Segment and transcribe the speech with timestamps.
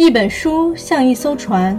[0.00, 1.78] 一本书像一艘船，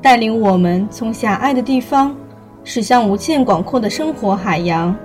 [0.00, 2.16] 带领我们从狭隘的地方
[2.64, 4.96] 驶向无限广阔的生活海洋。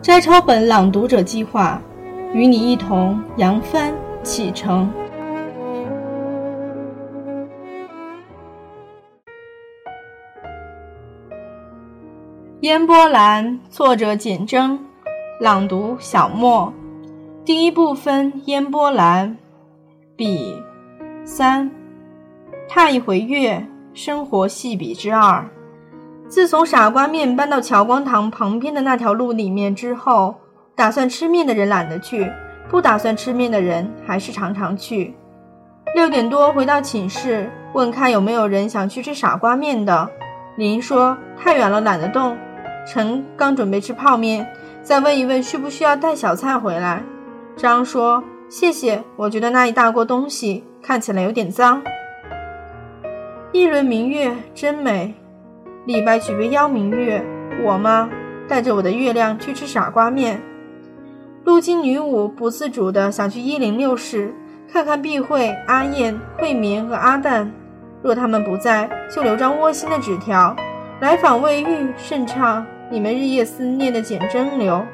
[0.00, 1.78] 摘抄本朗读者计划，
[2.32, 3.92] 与你一同扬帆
[4.22, 4.90] 启程。
[12.60, 14.82] 烟波兰，作者简征，
[15.38, 16.72] 朗读小莫。
[17.44, 19.36] 第一部分：烟波兰，
[20.16, 20.56] 比
[21.32, 21.70] 三，
[22.68, 25.48] 踏一回月，生活细笔之二。
[26.26, 30.34] 自从傻瓜面搬到乔光堂旁边的那条路里面之后，
[30.74, 32.28] 打算吃面的人懒得去，
[32.68, 35.14] 不打算吃面的人还是常常去。
[35.94, 40.10] 六点多回到寝室，问看有没有人想去吃傻瓜面的。
[40.56, 42.36] 林说太远了，懒得动。
[42.88, 44.44] 陈刚准备吃泡面，
[44.82, 47.00] 再问一问需不需要带小菜回来。
[47.56, 48.20] 张说
[48.50, 51.82] ：“谢谢，我觉得那一大锅东西看起来有点脏。”
[53.52, 55.14] 一轮明月真美。
[55.86, 57.24] 李白举杯邀明月，
[57.64, 58.08] 我吗？
[58.46, 60.40] 带着我的月亮去吃傻瓜面。
[61.44, 64.32] 陆金女武不自主的想去一零六室
[64.70, 67.50] 看看碧慧、阿燕、慧民和阿蛋。
[68.02, 70.54] 若他们不在，就留张窝心的纸条。
[71.00, 72.64] 来访未遇，甚畅。
[72.90, 74.84] 你们日夜思念的简真流。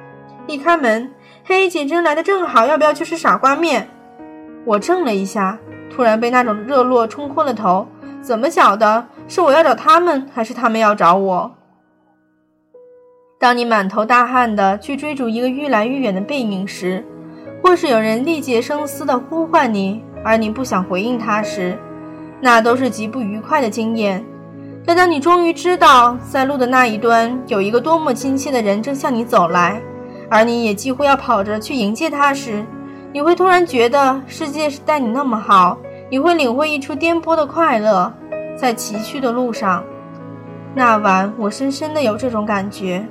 [0.46, 1.10] 一开门，
[1.44, 3.88] 嘿，简真来的正好，要不要去吃傻瓜面？
[4.64, 5.58] 我怔了一下，
[5.90, 7.86] 突然被那种热络冲昏了头。
[8.20, 11.52] 怎么晓得是我要找他们，还是他们要找我？
[13.38, 17.04] 当你满头大汗的去追逐一个愈来愈远的背影时，
[17.62, 21.78] 或是有人力竭声嘶的呼唤你，而你不想回应他时，
[22.40, 24.24] 那都是极不愉快的经验。
[24.84, 29.80] 但当你终于知道，在路的那一端有一个多么亲切的人正向你走来，
[30.30, 32.64] 而你也几乎要跑着去迎接他时，
[33.16, 35.78] 你会突然觉得世界是待你那么好，
[36.10, 38.12] 你会领会一出颠簸的快乐。
[38.58, 39.82] 在崎岖的路上，
[40.74, 43.02] 那晚我深深的有这种感觉。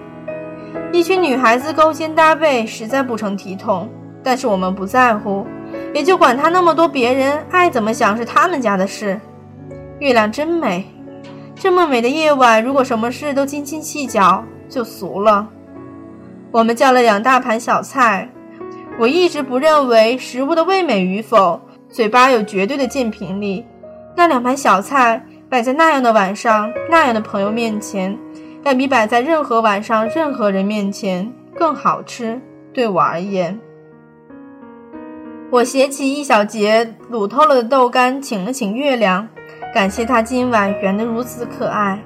[0.91, 3.89] 一群女孩子勾肩搭背，实在不成体统，
[4.21, 5.43] 但是我们不在乎，
[5.91, 9.19] 也就管他那么多，别人爱怎么想是他们家的事。
[9.97, 10.85] 月亮真美。
[11.55, 15.47] 这么美的夜晚，如果什么事都斤斤计较，就俗了。
[16.51, 18.29] 我们叫了两大盘小菜。
[18.97, 23.65] 我一直不认为食物的味美与否，嘴巴有绝对的鉴评力。
[24.15, 28.17] 那两盘小菜摆在那样的晚上，那样的朋友面前，
[28.63, 32.39] 要比摆在任何晚上任何人面前更好吃。
[32.73, 33.59] 对我而言，
[35.49, 39.27] 我携起一小截卤透了的豆干，请了请月亮。
[39.73, 42.01] 感谢他今晚圆得如此可爱。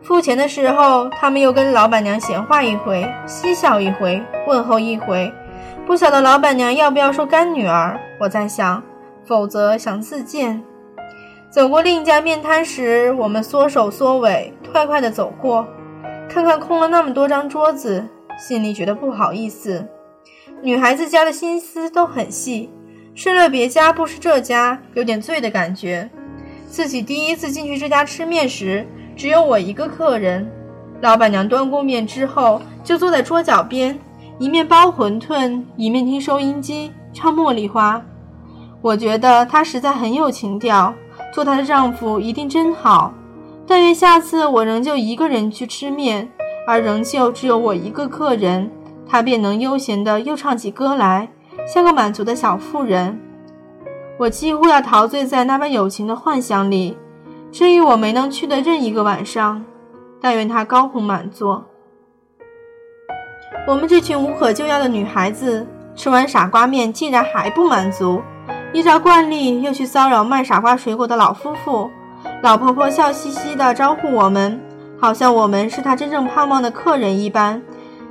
[0.00, 5.30] 付钱的时候，他们又跟老板娘闲话一回，嬉笑一回，问候一回。
[5.86, 8.00] 不晓得老板娘要不要说干女儿？
[8.18, 8.82] 我在想，
[9.26, 10.62] 否则想自荐。
[11.50, 15.68] 走过另一家面摊时，我们缩手缩尾，快快地走过，
[16.26, 18.02] 看看空了那么多张桌子，
[18.38, 19.86] 心里觉得不好意思。
[20.62, 22.70] 女孩子家的心思都很细，
[23.14, 26.08] 吃了别家不吃这家，有点醉的感觉。
[26.66, 30.50] 自己第一次进去这家吃面时，只有我一个客人。
[31.02, 33.98] 老板娘端过面之后，就坐在桌角边，
[34.40, 37.96] 一面包馄饨，一面听收音机唱《茉莉花》。
[38.82, 40.92] 我觉得她实在很有情调，
[41.32, 43.14] 做她的丈夫一定真好。
[43.64, 46.28] 但愿下次我仍旧一个人去吃面，
[46.66, 48.68] 而仍旧只有我一个客人，
[49.06, 51.28] 她便能悠闲的又唱起歌来，
[51.72, 53.20] 像个满足的小妇人。
[54.18, 56.96] 我几乎要陶醉在那般友情的幻想里。
[57.52, 59.64] 至于我没能去的任一个晚上，
[60.20, 61.64] 但愿他高朋满座。
[63.66, 65.66] 我们这群无可救药的女孩子
[65.96, 68.22] 吃完傻瓜面，竟然还不满足，
[68.72, 71.90] 依照惯例又去骚扰卖傻瓜水果的老夫妇。
[72.42, 74.60] 老婆婆笑嘻嘻地招呼我们，
[75.00, 77.62] 好像我们是她真正盼望的客人一般。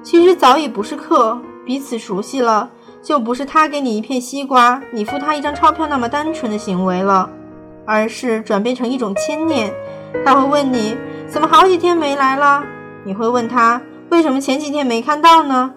[0.01, 2.69] 其实早已不是客，彼此熟悉了。
[3.01, 7.29] 就不是他给你一片西瓜，你付他一张钞票那么单纯的行为了，
[7.85, 9.73] 而是转变成一种牵念。
[10.23, 10.95] 他会问你
[11.27, 12.63] 怎么好几天没来了，
[13.03, 13.81] 你会问他
[14.13, 15.73] 为什么前几天没看到呢？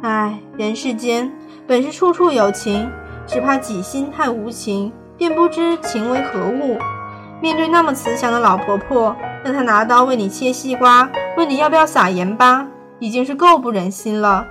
[0.00, 1.30] 唉，人世间
[1.66, 2.90] 本是处处有情，
[3.26, 6.78] 只怕己心太无情，便不知情为何物。
[7.42, 9.14] 面对那么慈祥的老婆婆，
[9.44, 12.66] 让她拿刀为你切西瓜，问你要不要撒盐巴，
[13.00, 14.46] 已经是够不忍心了。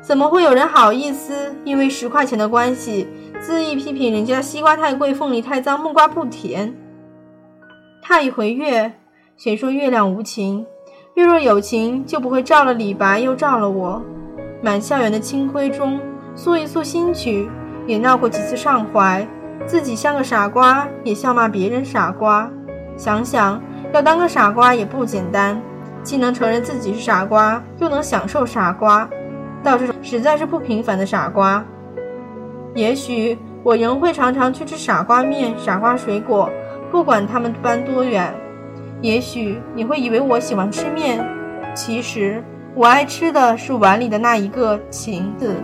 [0.00, 3.06] 怎么会有人好意思因为十块钱的关系，
[3.42, 6.74] 恣意批评人家西瓜太贵、凤梨太脏、木瓜不甜？
[8.02, 8.94] 踏一回月，
[9.36, 10.64] 谁说月亮无情？
[11.18, 14.00] 月若有情，就不会照了李白，又照了我。
[14.62, 15.98] 满校园的清辉中，
[16.36, 17.50] 诉一诉新曲，
[17.88, 19.26] 也闹过几次上怀。
[19.66, 22.48] 自己像个傻瓜，也笑骂别人傻瓜。
[22.96, 23.60] 想想，
[23.92, 25.60] 要当个傻瓜也不简单，
[26.04, 29.10] 既能承认自己是傻瓜，又能享受傻瓜，
[29.60, 31.64] 到这种实在是不平凡的傻瓜。
[32.76, 36.48] 也许我仍会常常去吃傻瓜面、傻瓜水果，
[36.92, 38.32] 不管他们搬多远。
[39.00, 41.24] 也许你会以为我喜欢吃面，
[41.74, 42.42] 其实
[42.74, 45.54] 我爱吃的是碗里的那一个“情”字。